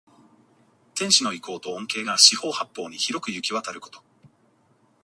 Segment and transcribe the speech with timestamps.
[0.95, 4.01] 天子の威光と恩恵が四方八方に広くゆきわたること。